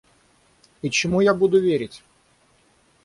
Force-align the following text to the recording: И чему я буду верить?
И 0.81 0.89
чему 0.89 1.21
я 1.21 1.31
буду 1.35 1.59
верить? 1.61 2.01